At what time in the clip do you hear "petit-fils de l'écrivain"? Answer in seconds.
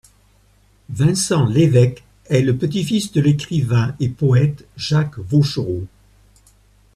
2.57-3.95